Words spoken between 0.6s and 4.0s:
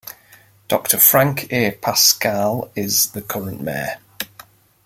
Doctor Frank A. Pasquale is the current mayor.